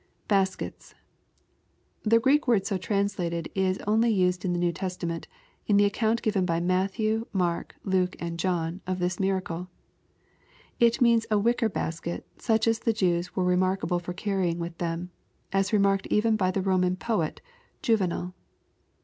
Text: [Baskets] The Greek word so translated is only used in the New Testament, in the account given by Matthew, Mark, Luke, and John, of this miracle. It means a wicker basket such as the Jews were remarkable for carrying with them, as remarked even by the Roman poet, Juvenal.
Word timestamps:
[Baskets] 0.27 0.95
The 2.01 2.19
Greek 2.19 2.47
word 2.47 2.65
so 2.65 2.79
translated 2.79 3.49
is 3.53 3.77
only 3.85 4.09
used 4.09 4.43
in 4.43 4.51
the 4.51 4.57
New 4.57 4.71
Testament, 4.71 5.27
in 5.67 5.77
the 5.77 5.85
account 5.85 6.23
given 6.23 6.43
by 6.43 6.59
Matthew, 6.59 7.27
Mark, 7.31 7.75
Luke, 7.83 8.15
and 8.19 8.39
John, 8.39 8.81
of 8.87 8.97
this 8.97 9.19
miracle. 9.19 9.69
It 10.79 11.01
means 11.01 11.27
a 11.29 11.37
wicker 11.37 11.69
basket 11.69 12.25
such 12.39 12.67
as 12.67 12.79
the 12.79 12.93
Jews 12.93 13.35
were 13.35 13.43
remarkable 13.43 13.99
for 13.99 14.13
carrying 14.13 14.57
with 14.57 14.75
them, 14.79 15.11
as 15.53 15.71
remarked 15.71 16.07
even 16.09 16.35
by 16.35 16.49
the 16.49 16.63
Roman 16.63 16.95
poet, 16.95 17.39
Juvenal. 17.83 18.33